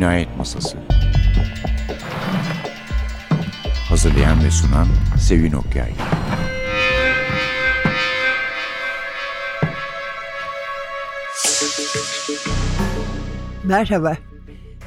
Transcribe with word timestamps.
Cinayet 0.00 0.36
Masası 0.36 0.78
Hazırlayan 3.88 4.44
ve 4.44 4.50
sunan 4.50 4.86
Sevin 5.18 5.52
Okyay 5.52 5.92
Merhaba. 13.64 14.16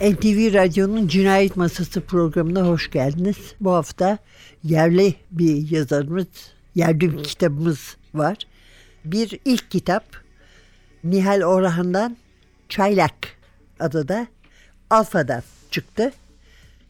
NTV 0.02 0.54
Radyo'nun 0.54 1.08
Cinayet 1.08 1.56
Masası 1.56 2.02
programına 2.02 2.62
hoş 2.62 2.92
geldiniz. 2.92 3.38
Bu 3.62 3.72
hafta 3.72 4.18
yerli 4.64 5.16
bir 5.32 5.72
yazarımız, 5.72 6.28
yerli 6.76 7.00
bir 7.00 7.24
kitabımız 7.24 7.98
var. 8.14 8.38
Bir 9.06 9.40
ilk 9.46 9.72
kitap 9.72 10.04
Nihal 11.04 11.42
Orhan'dan 11.42 12.18
Çaylak 12.70 13.28
adı 13.80 14.28
da 14.94 14.98
Alfa'dan 14.98 15.44
çıktı. 15.72 16.12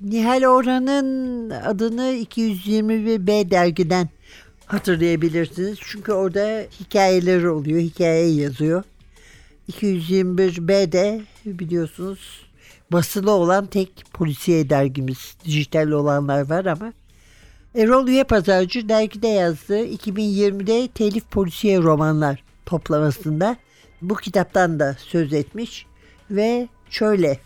Nihal 0.01 0.43
Orhan'ın 0.43 1.49
adını 1.49 2.01
221B 2.01 3.51
dergiden 3.51 4.09
hatırlayabilirsiniz. 4.65 5.77
Çünkü 5.81 6.11
orada 6.11 6.65
hikayeleri 6.79 7.49
oluyor, 7.49 7.79
hikaye 7.79 8.27
yazıyor. 8.33 8.83
221B 9.71 10.91
de 10.91 11.21
biliyorsunuz 11.45 12.45
basılı 12.91 13.31
olan 13.31 13.65
tek 13.65 14.03
polisiye 14.13 14.69
dergimiz. 14.69 15.35
Dijital 15.45 15.91
olanlar 15.91 16.49
var 16.49 16.65
ama. 16.65 16.93
Erol 17.75 18.07
Üye 18.07 18.23
Pazarcı 18.23 18.89
dergide 18.89 19.27
yazdığı 19.27 19.85
2020'de 19.85 20.87
telif 20.87 21.31
polisiye 21.31 21.79
romanlar 21.79 22.43
toplamasında 22.65 23.57
bu 24.01 24.15
kitaptan 24.15 24.79
da 24.79 24.95
söz 24.99 25.33
etmiş 25.33 25.85
ve 26.31 26.67
şöyle 26.89 27.39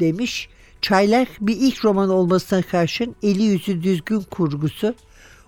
demiş. 0.00 0.48
Çaylak 0.82 1.28
bir 1.40 1.56
ilk 1.56 1.84
roman 1.84 2.10
olmasına 2.10 2.62
karşın 2.62 3.16
eli 3.22 3.42
yüzü 3.42 3.82
düzgün 3.82 4.20
kurgusu, 4.20 4.94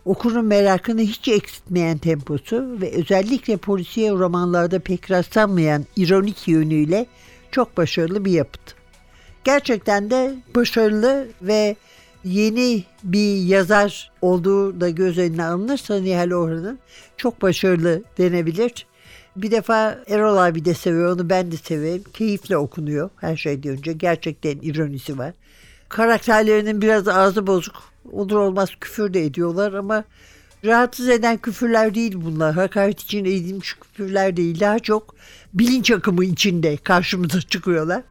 okurun 0.05 0.45
merakını 0.45 1.01
hiç 1.01 1.29
eksiltmeyen 1.29 1.98
temposu 1.98 2.81
ve 2.81 2.91
özellikle 2.91 3.56
polisiye 3.56 4.11
romanlarda 4.11 4.78
pek 4.78 5.11
rastlanmayan 5.11 5.87
ironik 5.97 6.48
yönüyle 6.48 7.06
çok 7.51 7.77
başarılı 7.77 8.25
bir 8.25 8.33
yapıt. 8.33 8.75
Gerçekten 9.45 10.11
de 10.11 10.34
başarılı 10.55 11.28
ve 11.43 11.77
yeni 12.25 12.84
bir 13.05 13.37
yazar 13.37 14.11
olduğu 14.23 14.81
da 14.81 14.91
göz 14.91 15.19
önüne 15.19 15.45
alınırsa 15.45 16.01
Nihal 16.01 16.31
Orhan'ın 16.31 16.78
çok 17.17 17.43
başarılı 17.43 18.03
denebilir. 18.19 18.87
Bir 19.36 19.50
defa 19.50 19.98
Erol 20.06 20.36
abi 20.36 20.64
de 20.64 20.75
seviyor 20.75 21.14
onu 21.14 21.31
ben 21.31 21.53
de 21.53 21.56
severim. 21.56 22.05
Keyifle 22.12 22.56
okunuyor 22.56 23.11
her 23.17 23.37
şeyden 23.37 23.72
önce. 23.72 23.92
Gerçekten 23.92 24.59
ironisi 24.62 25.19
var. 25.19 25.33
Karakterlerinin 25.89 26.83
biraz 26.83 27.09
ağzı 27.09 27.47
bozuk. 27.47 27.83
Olur 28.12 28.37
olmaz 28.37 28.70
küfür 28.81 29.14
de 29.14 29.25
ediyorlar 29.25 29.72
ama 29.72 30.05
rahatsız 30.64 31.09
eden 31.09 31.37
küfürler 31.37 31.95
değil 31.95 32.12
bunlar. 32.17 32.55
Hakaret 32.55 33.00
için 33.00 33.25
edilmiş 33.25 33.75
küfürler 33.75 34.37
değil. 34.37 34.61
Daha 34.61 34.78
çok 34.78 35.14
bilinç 35.55 35.91
akımı 35.91 36.25
içinde 36.25 36.77
karşımıza 36.77 37.41
çıkıyorlar. 37.50 38.03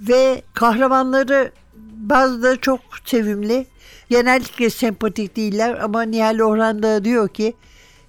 Ve 0.00 0.42
kahramanları 0.54 1.52
bazıları 1.96 2.60
çok 2.60 2.80
sevimli. 3.04 3.66
Genellikle 4.10 4.70
sempatik 4.70 5.36
değiller 5.36 5.78
ama 5.78 6.02
Nihal 6.02 6.40
Orhan 6.40 6.82
da 6.82 7.04
diyor 7.04 7.28
ki 7.28 7.54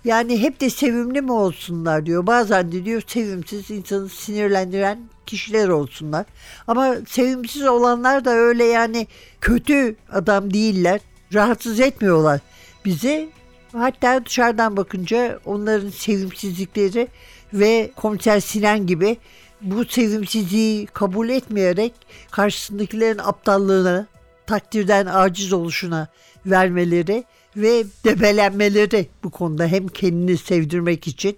yani 0.06 0.42
hep 0.42 0.62
de 0.62 0.70
sevimli 0.70 1.22
mi 1.22 1.32
olsunlar 1.32 2.06
diyor. 2.06 2.28
Bazen 2.28 2.72
de 2.72 2.86
diyor 2.86 3.02
sevimsiz 3.08 3.72
insanı 3.72 4.10
sinirlendiren 4.10 5.00
kişiler 5.26 5.68
olsunlar. 5.68 6.26
Ama 6.68 6.96
sevimsiz 7.08 7.64
olanlar 7.64 8.26
da 8.26 8.32
öyle 8.32 8.64
yani 8.64 9.08
kötü 9.42 9.96
adam 10.12 10.54
değiller. 10.54 11.00
Rahatsız 11.34 11.80
etmiyorlar 11.80 12.40
bizi. 12.86 13.30
Hatta 13.72 14.26
dışarıdan 14.26 14.78
bakınca 14.78 15.40
onların 15.46 15.90
sevimsizlikleri 15.90 17.08
ve 17.54 17.92
komiser 17.96 18.40
Sinan 18.40 18.88
gibi 18.88 19.18
bu 19.62 19.86
sevimsizliği 19.86 20.86
kabul 20.86 21.30
etmeyerek 21.30 21.94
karşısındakilerin 22.32 23.18
aptallığına, 23.18 24.08
takdirden 24.46 25.06
aciz 25.06 25.54
oluşuna 25.54 26.08
vermeleri 26.46 27.24
ve 27.58 27.84
debelenmeleri 28.06 29.08
bu 29.24 29.30
konuda 29.30 29.68
hem 29.68 29.88
kendini 29.88 30.38
sevdirmek 30.38 31.08
için 31.08 31.38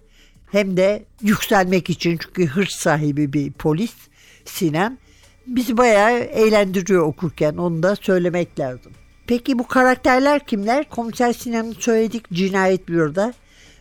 hem 0.51 0.77
de 0.77 1.05
yükselmek 1.21 1.89
için 1.89 2.17
çünkü 2.17 2.47
hırs 2.47 2.75
sahibi 2.75 3.33
bir 3.33 3.51
polis 3.51 3.93
Sinan 4.45 4.97
bizi 5.47 5.77
bayağı 5.77 6.19
eğlendiriyor 6.19 7.07
okurken 7.07 7.57
onu 7.57 7.83
da 7.83 7.95
söylemek 7.95 8.59
lazım. 8.59 8.91
Peki 9.27 9.59
bu 9.59 9.67
karakterler 9.67 10.45
kimler? 10.45 10.89
Komiser 10.89 11.33
Sinan'ın 11.33 11.73
söyledik 11.73 12.31
cinayet 12.33 12.87
büroda. 12.87 13.33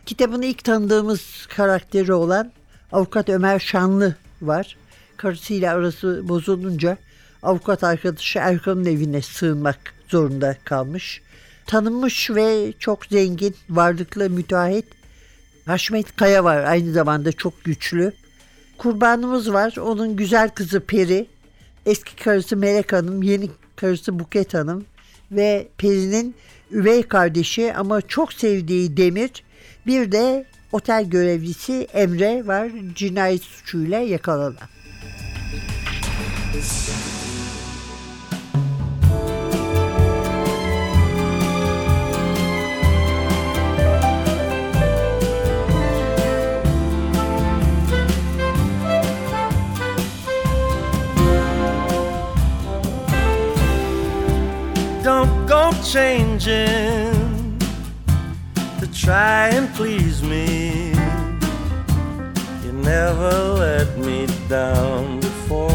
Kitabın 0.05 0.41
ilk 0.41 0.63
tanıdığımız 0.63 1.47
karakteri 1.55 2.13
olan 2.13 2.51
avukat 2.91 3.29
Ömer 3.29 3.59
Şanlı 3.59 4.15
var. 4.41 4.77
Karısıyla 5.17 5.75
arası 5.75 6.29
bozulunca 6.29 6.97
avukat 7.43 7.83
arkadaşı 7.83 8.39
Erkan'ın 8.39 8.85
evine 8.85 9.21
sığınmak 9.21 9.79
zorunda 10.07 10.57
kalmış. 10.63 11.21
Tanınmış 11.67 12.29
ve 12.29 12.73
çok 12.79 13.05
zengin, 13.05 13.55
varlıklı 13.69 14.29
müteahhit 14.29 14.85
Haşmet 15.65 16.15
Kaya 16.15 16.43
var 16.43 16.63
aynı 16.63 16.93
zamanda 16.93 17.31
çok 17.31 17.63
güçlü. 17.63 18.13
Kurbanımız 18.77 19.53
var. 19.53 19.77
Onun 19.77 20.15
güzel 20.15 20.49
kızı 20.49 20.79
Peri, 20.79 21.27
eski 21.85 22.15
karısı 22.15 22.57
Melek 22.57 22.93
Hanım, 22.93 23.23
yeni 23.23 23.49
karısı 23.75 24.19
Buket 24.19 24.53
Hanım 24.53 24.85
ve 25.31 25.67
Peri'nin 25.77 26.35
üvey 26.71 27.03
kardeşi 27.03 27.73
ama 27.73 28.01
çok 28.01 28.33
sevdiği 28.33 28.97
Demir. 28.97 29.43
Bir 29.87 30.11
de 30.11 30.45
otel 30.71 31.05
görevlisi 31.05 31.87
Emre 31.93 32.47
var 32.47 32.69
cinayet 32.95 33.41
suçuyla 33.41 33.99
yakalanan. 33.99 34.67
Changing 55.91 57.59
to 58.79 58.87
try 58.91 59.49
and 59.49 59.69
please 59.75 60.23
me. 60.23 60.89
You 62.63 62.71
never 62.73 63.31
let 63.53 63.95
me 63.97 64.27
down 64.49 65.19
before. 65.19 65.69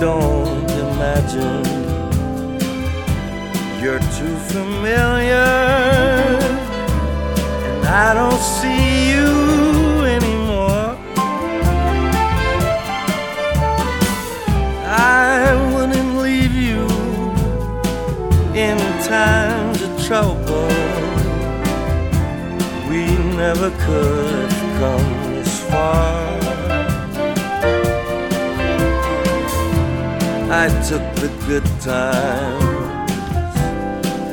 Don't 0.00 0.70
imagine 0.70 1.64
you're 3.82 4.04
too 4.18 4.36
familiar, 4.54 5.50
and 7.66 7.86
I 7.86 8.14
don't 8.14 8.40
see 8.40 8.99
never 23.60 23.76
could 23.84 24.52
have 24.52 24.80
come 24.80 25.34
this 25.34 25.60
far. 25.68 26.38
I 30.50 30.68
took 30.88 31.04
the 31.16 31.28
good 31.46 31.66
times, 31.80 33.10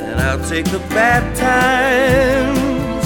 and 0.01 0.21
I'll 0.21 0.43
take 0.47 0.65
the 0.65 0.79
bad 0.95 1.23
times. 1.35 3.05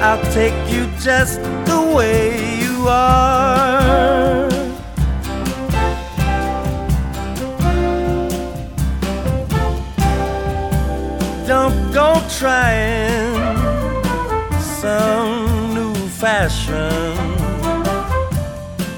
I'll 0.00 0.32
take 0.32 0.56
you 0.72 0.86
just 0.98 1.40
the 1.66 1.92
way 1.96 2.60
you 2.62 2.88
are. 2.88 4.48
Don't 11.46 11.92
go 11.92 12.22
trying 12.38 13.31
fashion. 16.22 17.16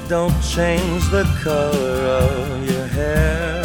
Don't 0.09 0.39
change 0.43 1.09
the 1.09 1.25
color 1.43 2.01
of 2.21 2.71
your 2.71 2.87
hair. 2.99 3.65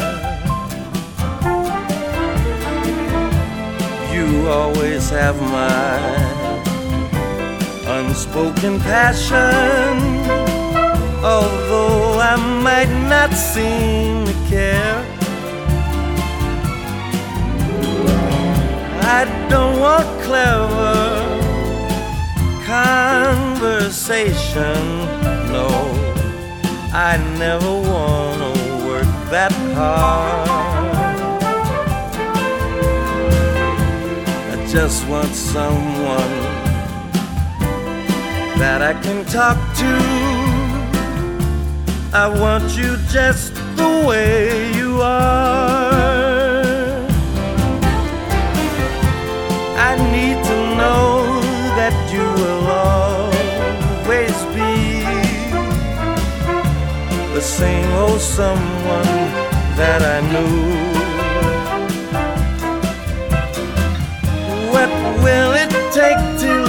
You 4.13 4.47
always 4.47 5.09
have 5.09 5.37
my 5.41 5.99
unspoken 7.97 8.79
passion. 8.79 9.93
although 11.21 12.17
I 12.31 12.35
might 12.63 12.93
not 13.13 13.31
seem 13.33 14.25
to 14.25 14.35
care. 14.53 14.99
I 19.17 19.21
don't 19.49 19.81
want 19.81 20.07
clever 20.23 21.18
conversation, 22.83 24.81
no. 25.51 25.67
I 26.91 27.17
never 27.37 27.73
want 27.91 28.39
to 28.41 28.53
work 28.87 29.11
that 29.33 29.51
hard. 29.77 30.49
I 34.53 34.55
just 34.67 35.07
want 35.07 35.33
someone 35.35 36.35
that 38.61 38.81
I 38.81 38.93
can 39.03 39.25
talk 39.25 39.57
to. 39.81 39.93
I 42.23 42.27
want 42.43 42.65
you 42.77 42.97
just 43.17 43.53
the 43.75 43.91
way 44.07 44.71
you 44.79 45.01
are. 45.01 45.89
I 49.89 49.91
need 50.13 50.38
same 57.49 57.91
old 57.93 58.21
someone 58.21 59.11
that 59.79 60.01
I 60.15 60.17
knew. 60.31 60.55
What 64.71 64.89
will 65.23 65.53
it 65.63 65.71
take 65.91 66.21
till 66.39 66.68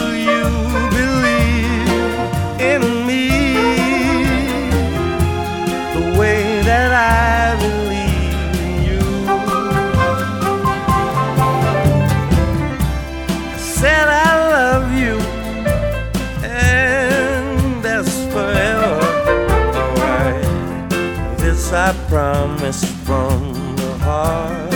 heart. 24.20 24.72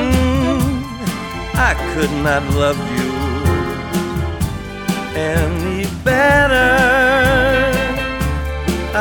Mm, 0.00 0.60
I 1.68 1.72
could 1.92 2.14
not 2.26 2.42
love 2.62 2.80
you 2.96 3.10
any 5.34 5.82
better. 6.08 6.72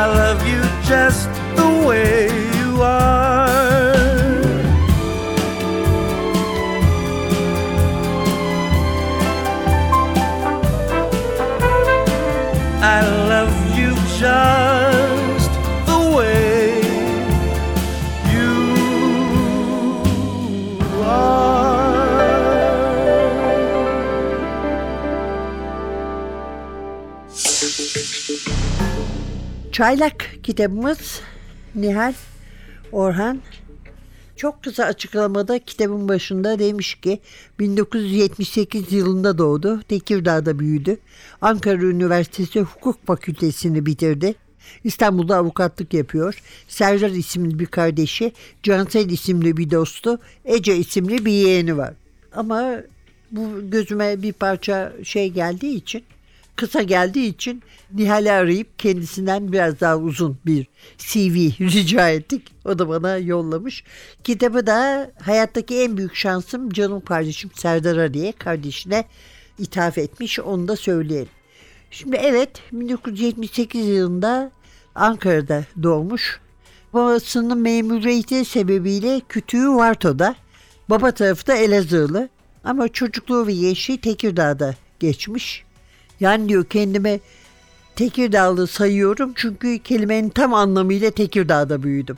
I 0.01 0.05
love 0.21 0.39
you 0.51 0.61
just 0.91 1.29
the 1.57 1.69
way 1.87 2.27
you 2.57 2.69
are. 2.81 3.53
I 12.95 12.99
love 13.31 13.55
you 13.77 13.89
just 14.19 14.62
Çaylak 29.73 30.25
kitabımız 30.43 31.21
Nihal 31.75 32.13
Orhan 32.91 33.41
çok 34.35 34.63
kısa 34.63 34.83
açıklamada 34.83 35.59
kitabın 35.59 36.07
başında 36.07 36.59
demiş 36.59 36.95
ki 36.95 37.19
1978 37.59 38.93
yılında 38.93 39.37
doğdu. 39.37 39.81
Tekirdağ'da 39.81 40.59
büyüdü. 40.59 40.97
Ankara 41.41 41.81
Üniversitesi 41.81 42.61
Hukuk 42.61 43.07
Fakültesini 43.07 43.85
bitirdi. 43.85 44.35
İstanbul'da 44.83 45.37
avukatlık 45.37 45.93
yapıyor. 45.93 46.41
Serdar 46.67 47.09
isimli 47.09 47.59
bir 47.59 47.65
kardeşi, 47.65 48.31
Cansel 48.63 49.09
isimli 49.09 49.57
bir 49.57 49.71
dostu, 49.71 50.19
Ece 50.45 50.77
isimli 50.77 51.25
bir 51.25 51.31
yeğeni 51.31 51.77
var. 51.77 51.93
Ama 52.35 52.73
bu 53.31 53.69
gözüme 53.69 54.21
bir 54.21 54.33
parça 54.33 54.93
şey 55.03 55.29
geldiği 55.29 55.75
için 55.75 56.03
kısa 56.55 56.81
geldiği 56.81 57.27
için 57.27 57.63
Nihal'i 57.93 58.31
arayıp 58.31 58.79
kendisinden 58.79 59.51
biraz 59.51 59.79
daha 59.79 59.97
uzun 59.97 60.37
bir 60.45 60.67
CV 60.97 61.35
rica 61.61 62.09
ettik. 62.09 62.47
O 62.65 62.79
da 62.79 62.89
bana 62.89 63.17
yollamış. 63.17 63.83
Kitabı 64.23 64.67
da 64.67 65.11
hayattaki 65.21 65.81
en 65.81 65.97
büyük 65.97 66.15
şansım 66.15 66.69
canım 66.69 67.01
kardeşim 67.01 67.51
Serdar 67.55 68.13
diye 68.13 68.31
kardeşine 68.31 69.05
ithaf 69.59 69.97
etmiş. 69.97 70.39
Onu 70.39 70.67
da 70.67 70.75
söyleyelim. 70.75 71.29
Şimdi 71.91 72.15
evet 72.15 72.49
1978 72.71 73.87
yılında 73.87 74.51
Ankara'da 74.95 75.63
doğmuş. 75.83 76.39
Babasının 76.93 77.57
memuriyeti 77.57 78.45
sebebiyle 78.45 79.21
kütüğü 79.29 79.69
Varto'da. 79.69 80.35
Baba 80.89 81.11
tarafı 81.11 81.47
da 81.47 81.55
Elazığlı. 81.55 82.29
Ama 82.63 82.87
çocukluğu 82.87 83.47
ve 83.47 83.53
gençliği 83.53 84.01
Tekirdağ'da 84.01 84.75
geçmiş. 84.99 85.65
Yani 86.23 86.49
diyor 86.49 86.65
kendime 86.65 87.19
Tekirdağlı 87.95 88.67
sayıyorum 88.67 89.31
çünkü 89.35 89.79
kelimenin 89.79 90.29
tam 90.29 90.53
anlamıyla 90.53 91.11
Tekirdağ'da 91.11 91.83
büyüdüm. 91.83 92.17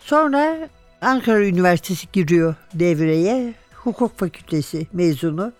Sonra 0.00 0.68
Ankara 1.00 1.46
Üniversitesi 1.46 2.06
giriyor 2.12 2.54
devreye. 2.74 3.54
Hukuk 3.74 4.18
fakültesi 4.18 4.86
mezunu. 4.92 5.52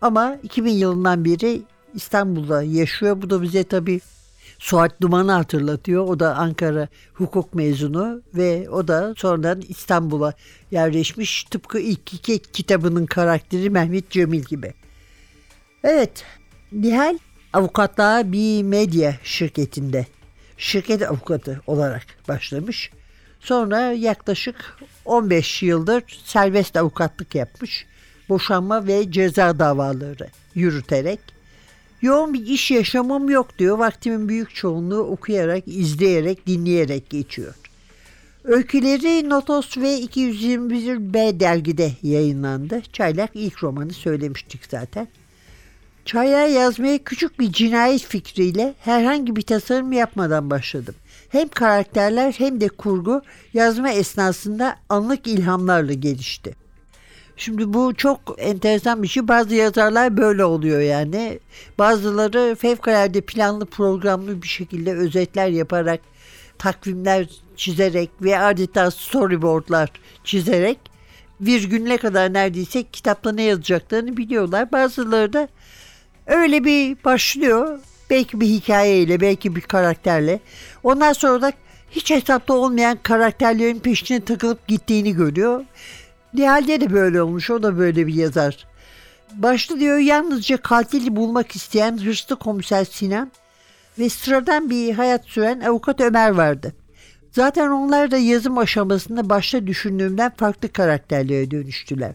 Ama 0.00 0.36
2000 0.42 0.72
yılından 0.72 1.24
beri 1.24 1.62
İstanbul'da 1.94 2.62
yaşıyor. 2.62 3.22
Bu 3.22 3.30
da 3.30 3.42
bize 3.42 3.64
tabii 3.64 4.00
Suat 4.58 5.00
Duman'ı 5.00 5.32
hatırlatıyor. 5.32 6.08
O 6.08 6.20
da 6.20 6.36
Ankara 6.36 6.88
hukuk 7.14 7.54
mezunu 7.54 8.22
ve 8.34 8.70
o 8.70 8.88
da 8.88 9.14
sonradan 9.16 9.62
İstanbul'a 9.68 10.34
yerleşmiş. 10.70 11.44
Tıpkı 11.44 11.78
ilk 11.78 12.14
iki 12.14 12.38
kitabının 12.38 13.06
karakteri 13.06 13.70
Mehmet 13.70 14.10
Cemil 14.10 14.42
gibi. 14.42 14.74
Evet, 15.84 16.24
Nihal 16.72 17.18
avukatlığa 17.52 18.32
bir 18.32 18.62
medya 18.62 19.16
şirketinde 19.24 20.06
şirket 20.56 21.02
avukatı 21.02 21.60
olarak 21.66 22.06
başlamış. 22.28 22.90
Sonra 23.40 23.80
yaklaşık 23.80 24.78
15 25.04 25.62
yıldır 25.62 26.02
serbest 26.24 26.76
avukatlık 26.76 27.34
yapmış. 27.34 27.86
Boşanma 28.28 28.86
ve 28.86 29.12
ceza 29.12 29.58
davaları 29.58 30.28
yürüterek. 30.54 31.20
Yoğun 32.02 32.34
bir 32.34 32.46
iş 32.46 32.70
yaşamım 32.70 33.30
yok 33.30 33.58
diyor. 33.58 33.78
Vaktimin 33.78 34.28
büyük 34.28 34.54
çoğunluğu 34.54 35.00
okuyarak, 35.00 35.62
izleyerek, 35.66 36.46
dinleyerek 36.46 37.10
geçiyor. 37.10 37.54
Öyküleri 38.44 39.28
Notos 39.28 39.78
ve 39.78 40.00
221B 40.00 41.40
dergide 41.40 41.92
yayınlandı. 42.02 42.82
Çaylak 42.92 43.30
ilk 43.34 43.62
romanı 43.62 43.92
söylemiştik 43.92 44.60
zaten. 44.70 45.08
Çaylar 46.04 46.46
yazmaya 46.46 46.98
küçük 46.98 47.40
bir 47.40 47.52
cinayet 47.52 48.02
fikriyle 48.02 48.74
herhangi 48.80 49.36
bir 49.36 49.42
tasarım 49.42 49.92
yapmadan 49.92 50.50
başladım. 50.50 50.94
Hem 51.28 51.48
karakterler 51.48 52.32
hem 52.32 52.60
de 52.60 52.68
kurgu 52.68 53.22
yazma 53.54 53.90
esnasında 53.90 54.76
anlık 54.88 55.26
ilhamlarla 55.26 55.92
gelişti. 55.92 56.54
Şimdi 57.36 57.72
bu 57.72 57.94
çok 57.94 58.20
enteresan 58.38 59.02
bir 59.02 59.08
şey. 59.08 59.28
Bazı 59.28 59.54
yazarlar 59.54 60.16
böyle 60.16 60.44
oluyor 60.44 60.80
yani. 60.80 61.38
Bazıları 61.78 62.54
fevkalade 62.54 63.20
planlı 63.20 63.66
programlı 63.66 64.42
bir 64.42 64.48
şekilde 64.48 64.94
özetler 64.94 65.48
yaparak, 65.48 66.00
takvimler 66.58 67.26
çizerek 67.56 68.10
ve 68.22 68.38
adeta 68.38 68.90
storyboardlar 68.90 69.92
çizerek 70.24 70.78
virgülle 71.40 71.96
kadar 71.96 72.32
neredeyse 72.32 72.82
kitapta 72.82 73.32
ne 73.32 73.42
yazacaklarını 73.42 74.16
biliyorlar. 74.16 74.72
Bazıları 74.72 75.32
da 75.32 75.48
öyle 76.26 76.64
bir 76.64 76.96
başlıyor. 77.04 77.80
Belki 78.10 78.40
bir 78.40 78.46
hikayeyle, 78.46 79.20
belki 79.20 79.56
bir 79.56 79.60
karakterle. 79.60 80.40
Ondan 80.82 81.12
sonra 81.12 81.42
da 81.42 81.52
hiç 81.90 82.10
hesapta 82.10 82.54
olmayan 82.54 82.98
karakterlerin 83.02 83.78
peşine 83.78 84.20
takılıp 84.20 84.68
gittiğini 84.68 85.12
görüyor. 85.12 85.64
Nihal'de 86.34 86.80
de 86.80 86.92
böyle 86.92 87.22
olmuş. 87.22 87.50
O 87.50 87.62
da 87.62 87.78
böyle 87.78 88.06
bir 88.06 88.14
yazar. 88.14 88.66
Başta 89.34 89.80
diyor 89.80 89.98
yalnızca 89.98 90.56
katili 90.56 91.16
bulmak 91.16 91.56
isteyen 91.56 91.98
hırslı 91.98 92.36
komiser 92.36 92.84
Sinan 92.84 93.32
ve 93.98 94.08
sıradan 94.08 94.70
bir 94.70 94.94
hayat 94.94 95.24
süren 95.24 95.60
avukat 95.60 96.00
Ömer 96.00 96.30
vardı. 96.30 96.74
Zaten 97.32 97.68
onlar 97.68 98.10
da 98.10 98.18
yazım 98.18 98.58
aşamasında 98.58 99.28
başta 99.28 99.66
düşündüğümden 99.66 100.32
farklı 100.36 100.72
karakterlere 100.72 101.50
dönüştüler. 101.50 102.12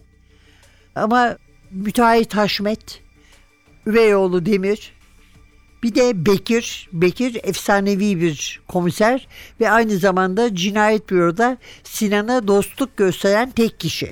Ama 0.95 1.37
müteahhit 1.71 2.35
Haşmet, 2.35 3.01
üvey 3.87 4.15
oğlu 4.15 4.45
Demir 4.45 4.93
Bir 5.83 5.95
de 5.95 6.25
Bekir. 6.25 6.89
Bekir 6.93 7.39
efsanevi 7.43 8.21
bir 8.21 8.61
komiser 8.67 9.27
ve 9.59 9.69
aynı 9.71 9.97
zamanda 9.97 10.55
cinayet 10.55 11.09
büroda 11.09 11.57
Sinan'a 11.83 12.47
dostluk 12.47 12.97
gösteren 12.97 13.51
tek 13.51 13.79
kişi. 13.79 14.11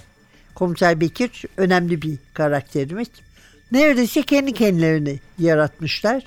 Komiser 0.55 1.01
Bekir 1.01 1.43
önemli 1.57 2.01
bir 2.01 2.17
karakterimiz. 2.33 3.07
Neredeyse 3.71 4.21
kendi 4.21 4.53
kendilerini 4.53 5.19
yaratmışlar. 5.39 6.23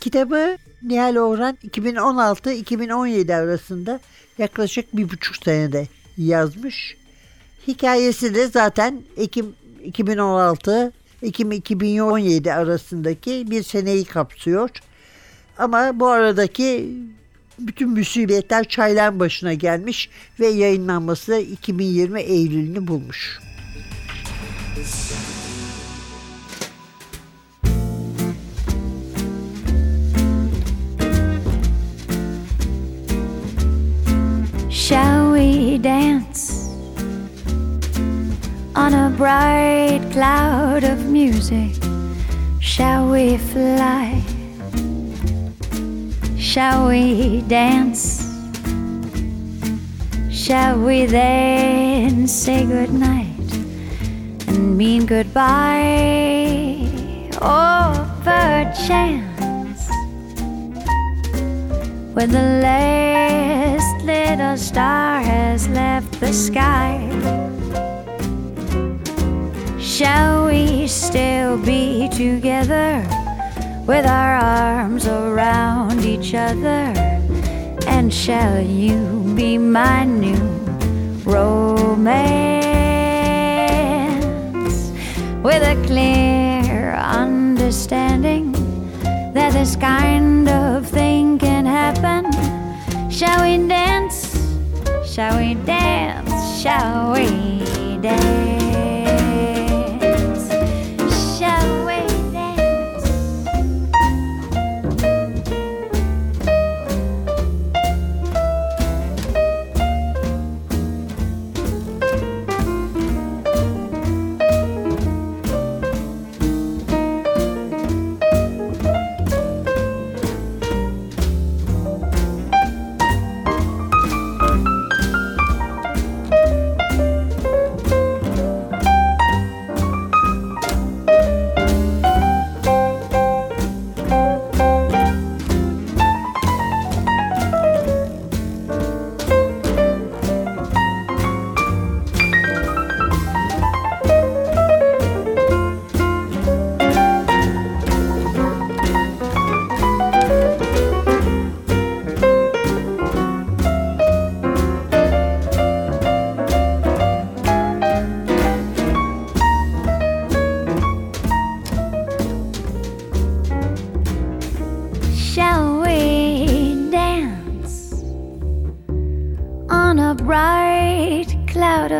Kitabı 0.00 0.56
Nihal 0.82 1.16
Orhan 1.16 1.58
2016-2017 1.68 3.34
arasında 3.34 4.00
yaklaşık 4.38 4.96
bir 4.96 5.10
buçuk 5.10 5.36
senede 5.36 5.88
yazmış. 6.18 6.96
Hikayesi 7.68 8.34
de 8.34 8.46
zaten 8.46 9.02
Ekim 9.16 9.54
2016 9.84 10.92
Ekim 11.22 11.52
2017 11.52 12.52
arasındaki 12.52 13.50
bir 13.50 13.62
seneyi 13.62 14.04
kapsıyor. 14.04 14.70
Ama 15.58 16.00
bu 16.00 16.08
aradaki 16.08 16.88
bütün 17.58 17.90
musibetler 17.90 18.68
çaylan 18.68 19.20
başına 19.20 19.54
gelmiş 19.54 20.10
ve 20.40 20.46
yayınlanması 20.46 21.36
2020 21.38 22.20
Eylül'ünü 22.20 22.86
bulmuş. 22.86 23.40
Shall 34.70 35.36
we 35.36 35.84
dance 35.84 36.49
on 38.80 38.94
a 38.94 39.10
bright 39.14 40.00
cloud 40.10 40.84
of 40.84 41.04
music? 41.04 41.72
Shall 42.60 43.10
we 43.10 43.36
fly? 43.36 44.22
Shall 46.38 46.88
we 46.88 47.42
dance? 47.42 48.02
Shall 50.30 50.80
we 50.80 51.04
then 51.04 52.26
say 52.26 52.64
goodnight 52.64 53.50
and 54.48 54.78
mean 54.78 55.04
goodbye? 55.04 56.88
Or 57.52 57.84
perchance 58.24 59.84
when 62.14 62.30
the 62.30 62.48
last 62.64 64.04
little 64.06 64.56
star 64.56 65.20
has 65.20 65.68
left 65.68 66.18
the 66.18 66.32
sky. 66.32 66.89
Still 71.10 71.58
be 71.58 72.08
together 72.08 73.04
with 73.84 74.06
our 74.06 74.34
arms 74.36 75.08
around 75.08 76.04
each 76.04 76.34
other? 76.34 76.94
And 77.88 78.14
shall 78.14 78.60
you 78.60 79.24
be 79.34 79.58
my 79.58 80.04
new 80.04 80.38
romance 81.24 81.82
with 85.42 85.62
a 85.64 85.74
clear 85.84 86.94
understanding 86.94 88.52
that 89.34 89.52
this 89.52 89.74
kind 89.74 90.48
of 90.48 90.86
thing 90.86 91.40
can 91.40 91.66
happen? 91.66 92.30
Shall 93.10 93.42
we 93.42 93.58
dance? 93.66 94.30
Shall 95.04 95.36
we 95.38 95.54
dance? 95.54 96.62
Shall 96.62 97.14
we 97.14 97.98
dance? 98.00 98.59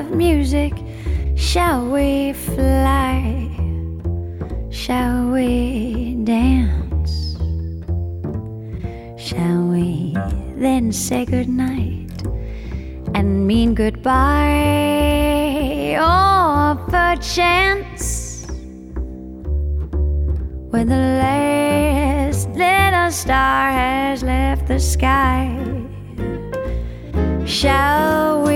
Of 0.00 0.10
music? 0.12 0.72
Shall 1.36 1.86
we 1.86 2.32
fly? 2.32 3.48
Shall 4.70 5.30
we 5.30 6.16
dance? 6.24 7.36
Shall 9.20 9.62
we 9.68 10.16
then 10.56 10.90
say 10.90 11.26
goodnight 11.26 12.22
and 13.14 13.46
mean 13.46 13.74
goodbye? 13.74 14.38
Or 16.00 16.76
perchance 16.88 18.46
when 20.70 20.88
the 20.88 21.04
last 21.24 22.48
little 22.50 23.10
star 23.10 23.70
has 23.70 24.22
left 24.22 24.66
the 24.66 24.80
sky, 24.80 25.44
shall 27.44 28.44
we 28.44 28.49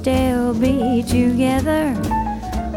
still 0.00 0.54
be 0.54 1.02
together 1.02 1.92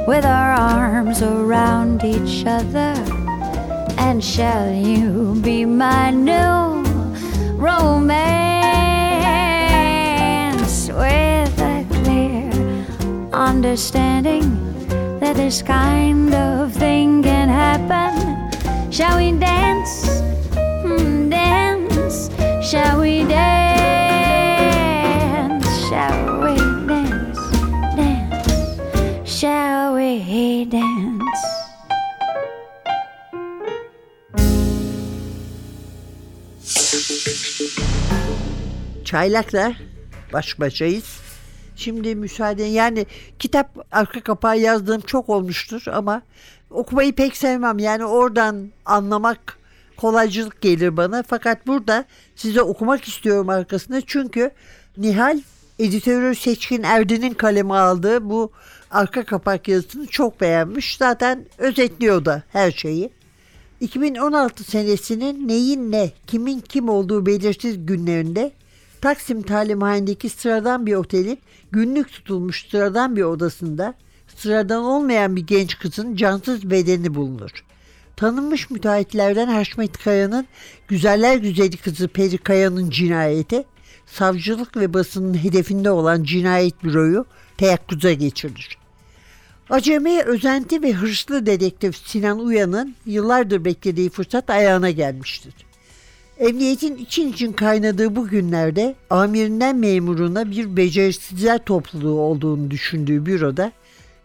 with 0.06 0.26
our 0.26 0.52
arms 0.52 1.22
around 1.22 2.04
each 2.04 2.46
other? 2.46 2.94
And 3.98 4.22
shall 4.22 4.70
you 4.70 5.40
be 5.42 5.64
my 5.64 6.12
new 6.12 6.84
romance 7.56 8.10
with 10.90 11.62
a 11.62 11.86
clear 11.92 12.52
understanding 13.32 14.44
that 15.22 15.38
this 15.38 15.62
kind 15.62 16.34
of 16.34 16.74
thing 16.74 17.24
can 17.24 17.48
happen? 17.48 18.12
Shall 18.92 19.16
we 19.18 19.32
dance? 19.32 20.22
Hmm, 20.84 21.30
dance? 21.30 22.30
Shall 22.62 23.00
we 23.00 23.24
dance? 23.24 23.63
Çaylak'la 39.14 39.74
baş 40.34 40.60
başayız. 40.60 41.04
Şimdi 41.76 42.16
müsaade 42.16 42.64
yani 42.64 43.06
kitap 43.40 43.86
arka 43.92 44.22
kapağı 44.22 44.60
yazdığım 44.60 45.02
çok 45.02 45.30
olmuştur 45.30 45.84
ama 45.92 46.22
okumayı 46.70 47.16
pek 47.16 47.38
sevmem. 47.38 47.80
Yani 47.80 48.06
oradan 48.06 48.70
anlamak 48.86 49.58
kolaycılık 49.98 50.62
gelir 50.62 50.98
bana. 50.98 51.24
Fakat 51.28 51.68
burada 51.68 52.06
size 52.36 52.62
okumak 52.62 53.08
istiyorum 53.08 53.50
arkasında. 53.50 54.02
Çünkü 54.02 54.52
Nihal 54.98 55.40
editörü 55.80 56.36
Seçkin 56.36 56.84
Erdi'nin 56.84 57.34
kaleme 57.34 57.74
aldığı 57.74 58.30
bu 58.30 58.52
arka 58.92 59.26
kapak 59.26 59.68
yazısını 59.68 60.08
çok 60.08 60.42
beğenmiş. 60.42 60.98
Zaten 60.98 61.46
özetliyor 61.58 62.26
da 62.26 62.44
her 62.50 62.72
şeyi. 62.72 63.10
2016 63.80 64.64
senesinin 64.64 65.48
neyin 65.48 65.92
ne, 65.92 66.12
kimin 66.28 66.60
kim 66.60 66.90
olduğu 66.90 67.26
belirsiz 67.26 67.86
günlerinde 67.86 68.52
Taksim 69.04 69.42
talimhanedeki 69.42 70.30
sıradan 70.30 70.86
bir 70.86 70.94
otelin 70.94 71.40
günlük 71.72 72.12
tutulmuş 72.12 72.70
sıradan 72.70 73.16
bir 73.16 73.24
odasında 73.24 73.94
sıradan 74.36 74.84
olmayan 74.84 75.36
bir 75.36 75.48
genç 75.48 75.80
kızın 75.80 76.16
cansız 76.16 76.70
bedeni 76.70 77.16
bulunur. 77.16 77.52
tanınmış 78.16 78.70
müteahhitlerden 78.70 79.48
Haşmet 79.48 79.98
Kaya'nın 79.98 80.48
Güzeller 80.88 81.38
Güzeli 81.38 81.78
kızı 81.78 82.08
Peri 82.08 82.38
Kaya'nın 82.38 82.90
cinayeti, 82.90 83.64
savcılık 84.06 84.78
ve 84.78 84.94
basının 84.94 85.34
hedefinde 85.34 85.92
olan 85.92 86.24
cinayet 86.24 86.84
büroyu 86.84 87.26
teyakkuza 87.58 88.14
geçirir. 88.14 88.78
Acemi, 89.70 90.22
özenti 90.22 90.84
ve 90.84 90.94
hırslı 90.94 91.46
dedektif 91.46 91.98
Sinan 91.98 92.40
Uyan'ın 92.40 92.96
yıllardır 93.06 93.66
beklediği 93.66 94.10
fırsat 94.10 94.50
ayağına 94.50 94.90
gelmiştir. 94.90 95.54
Emniyetin 96.40 96.96
için 96.96 97.34
için 97.34 97.54
kaynadığı 97.54 98.16
bu 98.16 98.28
günlerde 98.28 98.96
amirinden 99.10 99.76
memuruna 99.76 100.52
bir 100.52 100.78
becerisizler 100.78 101.66
topluluğu 101.66 102.20
olduğunu 102.20 102.72
düşündüğü 102.72 103.26
büroda 103.26 103.72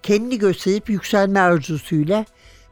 kendini 0.02 0.38
gösterip 0.38 0.90
yükselme 0.90 1.40
arzusuyla 1.40 2.24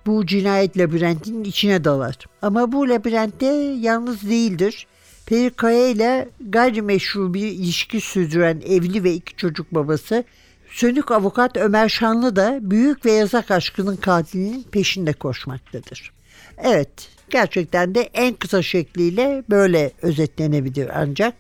bu 0.07 0.27
cinayet 0.27 0.79
labirentinin 0.79 1.45
içine 1.45 1.85
dalar. 1.85 2.17
Ama 2.43 2.73
bu 2.73 2.89
labirentte 2.89 3.47
yalnız 3.81 4.23
değildir. 4.23 4.87
Peri 5.27 5.51
Kaya 5.51 5.89
ile 5.89 6.29
gayrimeşru 6.41 7.35
bir 7.35 7.47
ilişki 7.47 8.01
sürdüren 8.01 8.63
evli 8.67 9.05
ve 9.05 9.13
iki 9.13 9.37
çocuk 9.37 9.75
babası 9.75 10.25
Sönük 10.71 11.11
avukat 11.11 11.57
Ömer 11.57 11.89
Şanlı 11.89 12.37
da 12.37 12.59
büyük 12.63 13.07
ve 13.07 13.13
yazak 13.13 13.51
aşkının 13.51 13.97
katilinin 13.97 14.63
peşinde 14.63 15.13
koşmaktadır. 15.13 16.13
Evet, 16.59 17.16
gerçekten 17.31 17.95
de 17.95 18.01
en 18.01 18.35
kısa 18.35 18.63
şekliyle 18.63 19.43
böyle 19.51 19.91
özetlenebilir 20.03 20.91
ancak. 20.95 21.35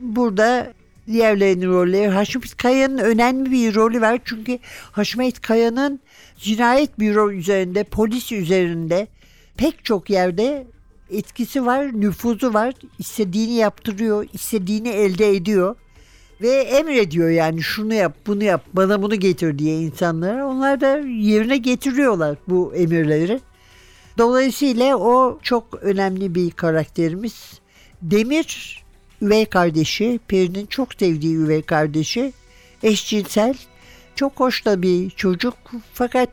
Burada 0.00 0.72
diğerlerinin 1.06 1.68
rolleri 1.68 2.08
Haşmet 2.08 2.56
Kaya'nın 2.56 2.98
önemli 2.98 3.50
bir 3.50 3.74
rolü 3.74 4.00
var. 4.00 4.20
Çünkü 4.24 4.58
Haşmet 4.92 5.40
Kaya'nın 5.40 6.00
cinayet 6.36 6.98
büro 6.98 7.30
üzerinde, 7.30 7.84
polis 7.84 8.32
üzerinde 8.32 9.06
pek 9.56 9.84
çok 9.84 10.10
yerde 10.10 10.66
etkisi 11.10 11.66
var, 11.66 12.00
nüfuzu 12.00 12.54
var. 12.54 12.74
İstediğini 12.98 13.52
yaptırıyor, 13.52 14.26
istediğini 14.32 14.88
elde 14.88 15.36
ediyor. 15.36 15.76
Ve 16.40 16.50
emrediyor 16.50 17.30
yani 17.30 17.62
şunu 17.62 17.94
yap, 17.94 18.16
bunu 18.26 18.44
yap, 18.44 18.64
bana 18.72 19.02
bunu 19.02 19.14
getir 19.14 19.58
diye 19.58 19.80
insanlara. 19.80 20.46
Onlar 20.46 20.80
da 20.80 20.98
yerine 20.98 21.56
getiriyorlar 21.56 22.36
bu 22.48 22.74
emirleri. 22.74 23.40
Dolayısıyla 24.18 24.96
o 24.96 25.38
çok 25.42 25.74
önemli 25.82 26.34
bir 26.34 26.50
karakterimiz. 26.50 27.60
Demir 28.02 28.82
üvey 29.22 29.46
kardeşi, 29.46 30.20
Peri'nin 30.28 30.66
çok 30.66 30.94
sevdiği 30.94 31.36
üvey 31.36 31.62
kardeşi, 31.62 32.32
eşcinsel, 32.82 33.54
çok 34.14 34.40
hoş 34.40 34.64
da 34.64 34.82
bir 34.82 35.10
çocuk. 35.10 35.54
Fakat 35.92 36.28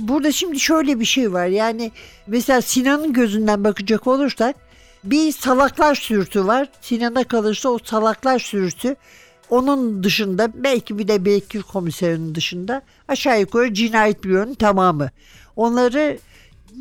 burada 0.00 0.32
şimdi 0.32 0.60
şöyle 0.60 1.00
bir 1.00 1.04
şey 1.04 1.32
var. 1.32 1.46
Yani 1.46 1.90
mesela 2.26 2.60
Sinan'ın 2.60 3.12
gözünden 3.12 3.64
bakacak 3.64 4.06
olursak 4.06 4.56
bir 5.04 5.32
salaklar 5.32 5.94
sürüsü 5.94 6.46
var. 6.46 6.68
Sinan'a 6.80 7.24
kalırsa 7.24 7.68
o 7.68 7.78
salaklar 7.84 8.38
sürüsü 8.38 8.96
onun 9.50 10.04
dışında 10.04 10.50
belki 10.54 10.98
bir 10.98 11.08
de 11.08 11.24
Bekir 11.24 11.62
komiserinin 11.62 12.34
dışında 12.34 12.82
aşağı 13.08 13.40
yukarı 13.40 13.74
cinayet 13.74 14.24
büronun 14.24 14.54
tamamı. 14.54 15.10
Onları 15.56 16.18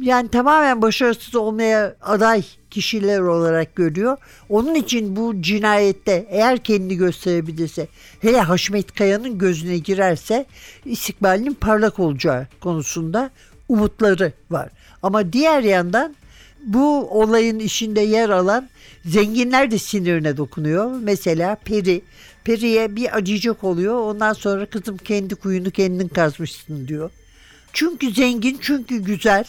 yani 0.01 0.29
tamamen 0.29 0.81
başarısız 0.81 1.35
olmaya 1.35 1.95
aday 2.01 2.43
kişiler 2.69 3.19
olarak 3.19 3.75
görüyor. 3.75 4.17
Onun 4.49 4.75
için 4.75 5.15
bu 5.15 5.41
cinayette 5.41 6.27
eğer 6.29 6.57
kendini 6.57 6.97
gösterebilirse 6.97 7.87
hele 8.21 8.41
Haşmet 8.41 8.95
Kaya'nın 8.95 9.37
gözüne 9.37 9.77
girerse 9.77 10.45
istikbalinin 10.85 11.53
parlak 11.53 11.99
olacağı 11.99 12.47
konusunda 12.59 13.29
umutları 13.69 14.33
var. 14.51 14.69
Ama 15.03 15.33
diğer 15.33 15.63
yandan 15.63 16.15
bu 16.63 17.09
olayın 17.21 17.59
içinde 17.59 18.01
yer 18.01 18.29
alan 18.29 18.69
zenginler 19.05 19.71
de 19.71 19.77
sinirine 19.77 20.37
dokunuyor. 20.37 20.91
Mesela 21.01 21.55
Peri. 21.65 22.01
Peri'ye 22.43 22.95
bir 22.95 23.17
acıyacak 23.17 23.63
oluyor. 23.63 23.99
Ondan 23.99 24.33
sonra 24.33 24.65
kızım 24.65 24.97
kendi 24.97 25.35
kuyunu 25.35 25.71
kendin 25.71 26.07
kazmışsın 26.07 26.87
diyor. 26.87 27.11
Çünkü 27.73 28.11
zengin, 28.11 28.57
çünkü 28.61 28.97
güzel. 28.97 29.45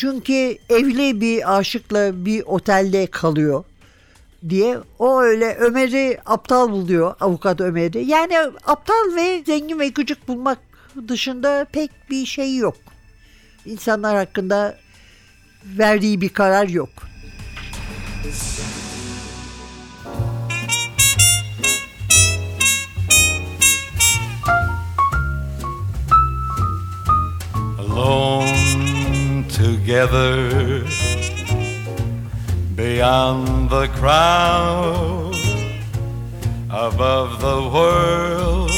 Çünkü 0.00 0.58
evli 0.68 1.20
bir 1.20 1.58
aşıkla 1.58 2.24
bir 2.24 2.42
otelde 2.46 3.06
kalıyor 3.06 3.64
diye 4.48 4.78
o 4.98 5.20
öyle 5.20 5.54
Ömer'i 5.54 6.18
aptal 6.26 6.70
buluyor 6.70 7.14
avukat 7.20 7.60
Ömer'i. 7.60 8.04
Yani 8.04 8.38
aptal 8.66 9.16
ve 9.16 9.42
zengin 9.46 9.78
ve 9.78 9.88
gıcık 9.88 10.28
bulmak 10.28 10.58
dışında 11.08 11.66
pek 11.72 11.90
bir 12.10 12.26
şey 12.26 12.56
yok. 12.56 12.76
İnsanlar 13.66 14.16
hakkında 14.16 14.78
verdiği 15.64 16.20
bir 16.20 16.28
karar 16.28 16.68
yok. 16.68 16.90
Alone 27.78 28.39
together 29.76 30.84
beyond 32.74 33.70
the 33.70 33.86
crowd 33.98 35.32
above 36.68 37.40
the 37.40 37.60
world. 37.76 38.72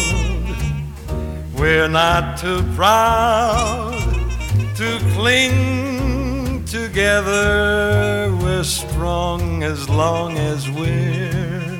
We're 1.58 1.88
not 1.88 2.38
too 2.38 2.62
proud 2.74 4.02
to 4.76 4.98
cling 5.14 6.64
together. 6.66 8.36
We're 8.42 8.64
strong 8.64 9.62
as 9.62 9.88
long 9.88 10.36
as 10.36 10.70
we're 10.70 11.78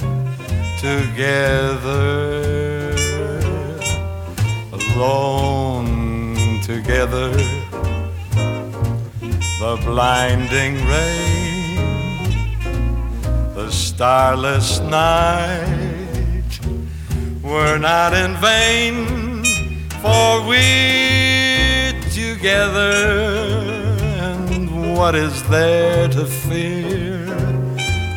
together. 0.80 2.16
Alone 4.72 6.60
together 6.62 7.71
the 9.62 9.76
blinding 9.84 10.74
rain 10.86 11.76
the 13.54 13.70
starless 13.70 14.80
night. 14.80 16.52
Were 17.44 17.78
not 17.78 18.12
in 18.12 18.34
vain 18.48 19.44
for 20.02 20.44
we're 20.48 21.92
together 22.10 22.92
and 24.56 24.96
what 24.96 25.14
is 25.14 25.40
there 25.48 26.08
to 26.08 26.26
fear? 26.26 27.24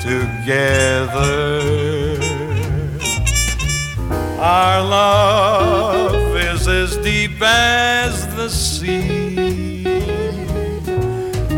Together. 0.01 1.61
Our 4.39 4.81
love 4.81 6.37
is 6.37 6.67
as 6.67 6.97
deep 6.97 7.39
as 7.39 8.35
the 8.35 8.49
sea 8.49 9.24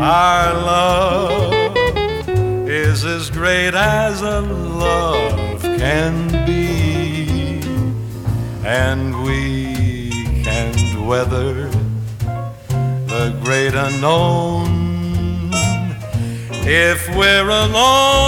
our 0.00 0.54
love 0.54 2.28
is 2.68 3.04
as 3.04 3.30
great 3.30 3.74
as 3.74 4.22
a 4.22 4.40
love 4.40 5.62
can 5.62 6.46
be. 6.46 7.60
And 8.64 9.24
we 9.24 10.10
can 10.44 11.06
weather 11.06 11.68
the 13.06 13.36
great 13.42 13.74
unknown. 13.74 15.50
If 16.64 17.08
we're 17.16 17.48
alone 17.48 18.27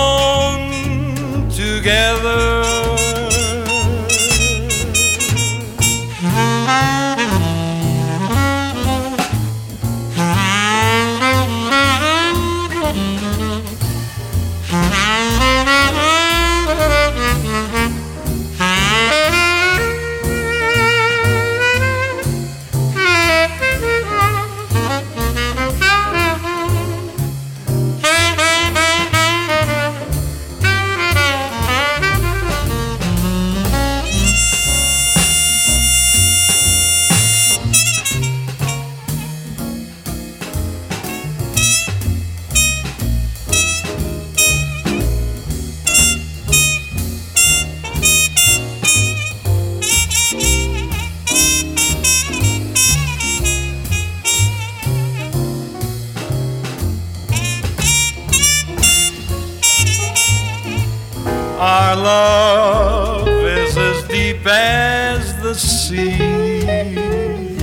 sea. 65.90 67.58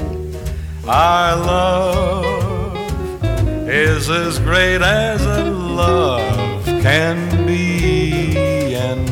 Our 0.86 1.36
love 1.38 2.76
is 3.70 4.10
as 4.10 4.40
great 4.40 4.82
as 4.82 5.26
a 5.26 5.46
love 5.46 6.66
can 6.66 7.46
be, 7.46 8.76
and 8.76 9.10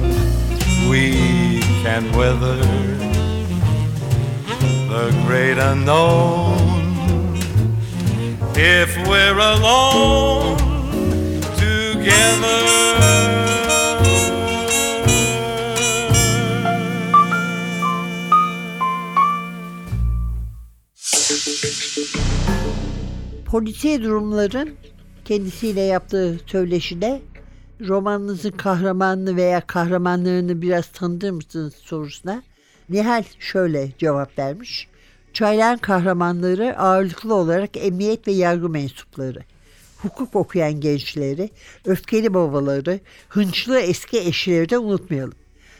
we 0.89 1.61
can 1.83 2.11
weather 2.17 2.57
the 4.93 5.05
great 5.25 5.57
unknown 5.57 6.57
if 8.57 8.97
we're 9.07 9.39
alone 9.39 10.34
Polisiye 23.55 24.03
durumların 24.03 24.69
kendisiyle 25.25 25.81
yaptığı 25.81 26.39
söyleşide 26.45 27.21
romanınızın 27.81 28.51
kahramanını 28.51 29.35
veya 29.35 29.67
kahramanlarını 29.67 30.61
biraz 30.61 30.87
tanıdır 30.87 31.31
mısınız 31.31 31.73
sorusuna 31.75 32.43
Nihal 32.89 33.23
şöyle 33.39 33.91
cevap 33.97 34.39
vermiş. 34.39 34.87
Çaylan 35.33 35.77
kahramanları 35.77 36.79
ağırlıklı 36.79 37.35
olarak 37.35 37.77
emniyet 37.77 38.27
ve 38.27 38.31
yargı 38.31 38.69
mensupları 38.69 39.43
hukuk 39.97 40.35
okuyan 40.35 40.79
gençleri, 40.79 41.49
öfkeli 41.85 42.33
babaları, 42.33 42.99
hınçlı 43.29 43.79
eski 43.79 44.19
eşleri 44.19 44.69
de 44.69 44.77
unutmayalım. 44.77 45.35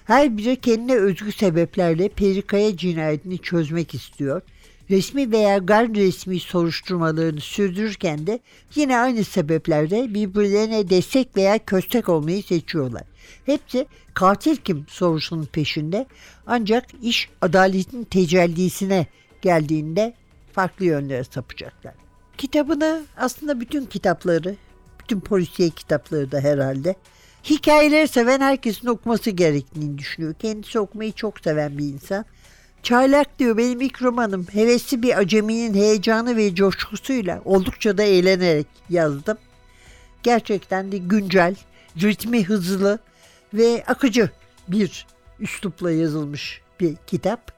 Her 0.05 0.37
biri 0.37 0.55
kendine 0.55 0.95
özgü 0.95 1.31
sebeplerle 1.31 2.09
Perikaya 2.09 2.77
cinayetini 2.77 3.37
çözmek 3.37 3.95
istiyor. 3.95 4.41
Resmi 4.89 5.31
veya 5.31 5.57
gayri 5.57 6.07
resmi 6.07 6.39
soruşturmalarını 6.39 7.41
sürdürürken 7.41 8.27
de 8.27 8.39
yine 8.75 8.97
aynı 8.97 9.23
sebeplerle 9.23 10.13
birbirlerine 10.13 10.89
destek 10.89 11.37
veya 11.37 11.59
köstek 11.65 12.09
olmayı 12.09 12.43
seçiyorlar. 12.43 13.03
Hepsi 13.45 13.87
katil 14.13 14.55
kim 14.55 14.85
sorusunun 14.89 15.45
peşinde 15.45 16.05
ancak 16.47 16.85
iş 17.01 17.29
adaletin 17.41 18.03
tecellisine 18.03 19.07
geldiğinde 19.41 20.13
farklı 20.53 20.85
yönlere 20.85 21.23
sapacaklar. 21.23 21.93
Kitabını 22.37 23.03
aslında 23.17 23.59
bütün 23.59 23.85
kitapları, 23.85 24.55
bütün 24.99 25.19
polisiye 25.19 25.69
kitapları 25.69 26.31
da 26.31 26.39
herhalde 26.39 26.95
hikayeleri 27.49 28.07
seven 28.07 28.41
herkesin 28.41 28.87
okuması 28.87 29.29
gerektiğini 29.29 29.97
düşünüyor. 29.97 30.33
Kendisi 30.33 30.79
okumayı 30.79 31.11
çok 31.11 31.39
seven 31.39 31.77
bir 31.77 31.83
insan. 31.83 32.25
Çaylak 32.85 33.39
diyor 33.39 33.57
benim 33.57 33.81
ilk 33.81 34.01
romanım. 34.01 34.47
Hevesli 34.51 35.03
bir 35.03 35.17
aceminin 35.17 35.73
heyecanı 35.73 36.37
ve 36.37 36.55
coşkusuyla 36.55 37.41
oldukça 37.45 37.97
da 37.97 38.03
eğlenerek 38.03 38.67
yazdım. 38.89 39.37
Gerçekten 40.23 40.91
de 40.91 40.97
güncel, 40.97 41.55
ritmi 42.01 42.43
hızlı 42.43 42.99
ve 43.53 43.83
akıcı 43.87 44.29
bir 44.67 45.07
üslupla 45.39 45.91
yazılmış 45.91 46.61
bir 46.79 46.95
kitap. 47.07 47.51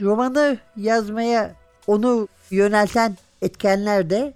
Romanı 0.00 0.58
yazmaya 0.76 1.54
onu 1.86 2.28
yönelten 2.50 3.16
etkenler 3.42 4.10
de 4.10 4.34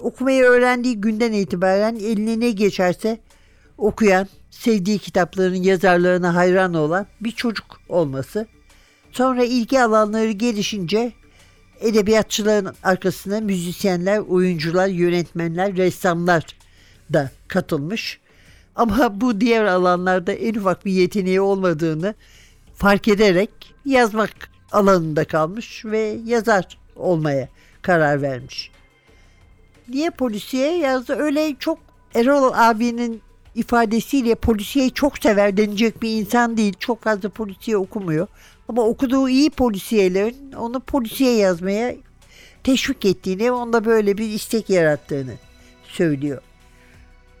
okumayı 0.00 0.44
öğrendiği 0.44 1.00
günden 1.00 1.32
itibaren 1.32 1.96
eline 1.96 2.40
ne 2.40 2.50
geçerse 2.50 3.18
okuyan, 3.78 4.28
sevdiği 4.50 4.98
kitapların 4.98 5.62
yazarlarına 5.62 6.34
hayran 6.34 6.74
olan 6.74 7.06
bir 7.20 7.32
çocuk 7.32 7.80
olması. 7.88 8.53
Sonra 9.14 9.44
ilgi 9.44 9.82
alanları 9.82 10.30
gelişince 10.30 11.12
edebiyatçıların 11.80 12.74
arkasına 12.82 13.40
müzisyenler, 13.40 14.18
oyuncular, 14.18 14.86
yönetmenler, 14.86 15.76
ressamlar 15.76 16.46
da 17.12 17.30
katılmış. 17.48 18.20
Ama 18.76 19.20
bu 19.20 19.40
diğer 19.40 19.64
alanlarda 19.64 20.32
en 20.32 20.54
ufak 20.54 20.84
bir 20.84 20.92
yeteneği 20.92 21.40
olmadığını 21.40 22.14
fark 22.74 23.08
ederek 23.08 23.50
yazmak 23.84 24.30
alanında 24.72 25.24
kalmış 25.24 25.84
ve 25.84 26.18
yazar 26.24 26.78
olmaya 26.96 27.48
karar 27.82 28.22
vermiş. 28.22 28.70
Niye 29.88 30.10
polisiye 30.10 30.78
yazdı? 30.78 31.16
Öyle 31.18 31.56
çok 31.58 31.78
Erol 32.14 32.52
abinin 32.54 33.22
ifadesiyle 33.54 34.34
polisiyeyi 34.34 34.92
çok 34.94 35.18
sever 35.18 35.56
denecek 35.56 36.02
bir 36.02 36.10
insan 36.10 36.56
değil. 36.56 36.74
Çok 36.78 37.02
fazla 37.02 37.28
polisiye 37.28 37.76
okumuyor. 37.76 38.26
Ama 38.68 38.82
okuduğu 38.82 39.28
iyi 39.28 39.50
polisiyelerin 39.50 40.52
onu 40.52 40.80
polisiye 40.80 41.36
yazmaya 41.36 41.94
teşvik 42.64 43.04
ettiğini, 43.04 43.52
onda 43.52 43.84
böyle 43.84 44.18
bir 44.18 44.30
istek 44.30 44.70
yarattığını 44.70 45.34
söylüyor. 45.88 46.42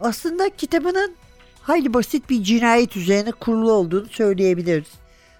Aslında 0.00 0.50
kitabının 0.56 1.14
hayli 1.62 1.94
basit 1.94 2.30
bir 2.30 2.42
cinayet 2.42 2.96
üzerine 2.96 3.30
kurulu 3.30 3.72
olduğunu 3.72 4.06
söyleyebiliriz. 4.08 4.88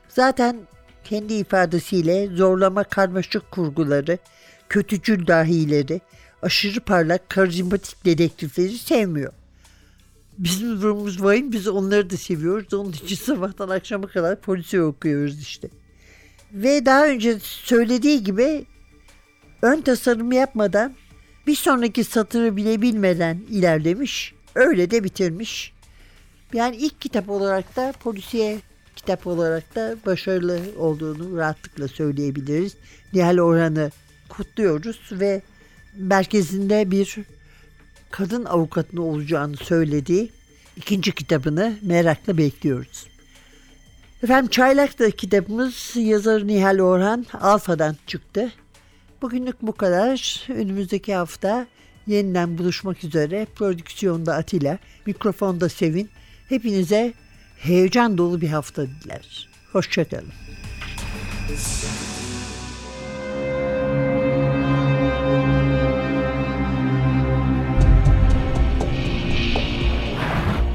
Zaten 0.09 0.57
kendi 1.05 1.35
ifadesiyle 1.35 2.27
zorlama 2.27 2.85
karmaşık 2.85 3.51
kurguları, 3.51 4.19
kötücül 4.69 5.27
dahileri, 5.27 6.01
aşırı 6.43 6.81
parlak 6.81 7.29
karizmatik 7.29 8.05
dedektifleri 8.05 8.79
sevmiyor. 8.79 9.33
Bizim 10.39 10.83
durumumuz 10.83 11.23
vahim 11.23 11.53
biz 11.53 11.69
onları 11.69 12.11
da 12.11 12.17
seviyoruz. 12.17 12.75
Onun 12.75 12.93
için 12.93 13.17
sabahtan 13.17 13.69
akşama 13.69 14.07
kadar 14.07 14.41
polisi 14.41 14.83
okuyoruz 14.83 15.41
işte. 15.41 15.69
Ve 16.53 16.87
daha 16.87 17.07
önce 17.07 17.39
söylediği 17.41 18.25
gibi 18.25 18.65
ön 19.63 19.81
tasarım 19.81 20.33
yapmadan 20.33 20.95
bir 21.47 21.55
sonraki 21.55 22.05
satırı 22.05 22.57
bile 22.57 22.83
bilmeden 22.83 23.41
ilerlemiş. 23.51 24.35
Öyle 24.55 24.91
de 24.91 25.05
bitirmiş. 25.05 25.73
Yani 26.53 26.77
ilk 26.77 27.01
kitap 27.01 27.31
olarak 27.31 27.77
da 27.77 27.93
polisiye 28.03 28.59
kitap 28.97 29.27
olarak 29.27 29.75
da 29.75 29.97
başarılı 30.07 30.61
olduğunu 30.79 31.37
rahatlıkla 31.37 31.89
söyleyebiliriz. 31.89 32.77
Nihal 33.13 33.39
Orhan'ı 33.39 33.91
kutluyoruz 34.29 35.01
ve 35.13 35.43
merkezinde 35.97 36.91
bir 36.91 37.17
kadın 38.15 38.45
avukatın 38.45 38.97
olacağını 38.97 39.57
söylediği 39.57 40.31
ikinci 40.77 41.13
kitabını 41.13 41.79
merakla 41.83 42.39
bekliyoruz. 42.39 43.07
Efendim 44.23 44.51
Çaylak'ta 44.51 45.11
kitabımız 45.11 45.93
yazarı 45.97 46.47
Nihal 46.47 46.79
Orhan 46.79 47.27
Alfa'dan 47.41 47.97
çıktı. 48.07 48.53
Bugünlük 49.23 49.63
bu 49.63 49.73
kadar. 49.73 50.47
Önümüzdeki 50.49 51.15
hafta 51.15 51.67
yeniden 52.07 52.59
buluşmak 52.59 53.05
üzere. 53.05 53.47
Prodüksiyonda 53.55 54.35
Atilla, 54.35 54.79
mikrofonda 55.07 55.69
Sevin. 55.69 56.11
Hepinize 56.49 57.13
heyecan 57.59 58.19
dolu 58.19 58.41
bir 58.41 58.49
hafta 58.49 58.87
diler. 58.87 59.49
Hoşçakalın. 59.73 60.33